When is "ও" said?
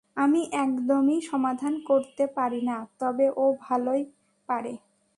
3.37-3.45